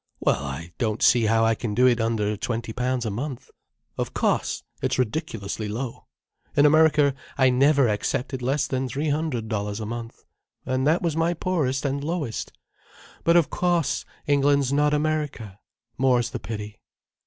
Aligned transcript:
"Well, 0.19 0.43
I 0.43 0.71
don't 0.79 1.03
see 1.03 1.25
how 1.25 1.45
I 1.45 1.53
can 1.53 1.75
do 1.75 1.85
it 1.85 2.01
under 2.01 2.35
twenty 2.35 2.73
pounds 2.73 3.05
a 3.05 3.11
month. 3.11 3.51
Of 3.99 4.15
course 4.15 4.63
it's 4.81 4.97
ridiculously 4.97 5.67
low. 5.67 6.07
In 6.57 6.65
America 6.65 7.13
I 7.37 7.51
never 7.51 7.87
accepted 7.87 8.41
less 8.41 8.65
than 8.65 8.87
three 8.89 9.09
hundred 9.09 9.47
dollars 9.47 9.79
a 9.79 9.85
month, 9.85 10.23
and 10.65 10.87
that 10.87 11.03
was 11.03 11.15
my 11.15 11.35
poorest 11.35 11.85
and 11.85 12.03
lowest. 12.03 12.51
But 13.23 13.37
of 13.37 13.51
cauce, 13.51 14.03
England's 14.25 14.73
not 14.73 14.95
America—more's 14.95 16.31
the 16.31 16.39
pity." 16.39 16.79